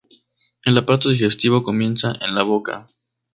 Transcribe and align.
El 0.65 0.75
aparato 0.79 1.09
digestivo 1.11 1.61
comienza 1.61 2.11
en 2.27 2.33
la 2.33 2.41
boca. 2.41 2.87